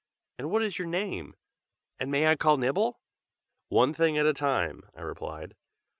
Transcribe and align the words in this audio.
and 0.39 0.49
what 0.49 0.63
is 0.63 0.79
your 0.79 0.87
name? 0.87 1.35
and 1.99 2.09
may 2.09 2.25
I 2.25 2.35
call 2.35 2.57
Nibble?" 2.57 2.99
"One 3.69 3.93
thing 3.93 4.17
at 4.17 4.25
a 4.25 4.33
time!" 4.33 4.81
I 4.95 5.01
replied. 5.01 5.55